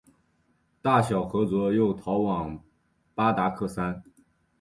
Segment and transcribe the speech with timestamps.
[0.81, 2.59] 大小和卓又逃往
[3.13, 4.01] 巴达克山。